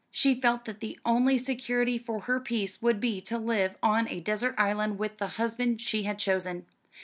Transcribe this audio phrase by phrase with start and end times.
[0.09, 4.19] She felt that the only security for her peace would be to live on a
[4.19, 6.65] desert island with the husband she had chosen.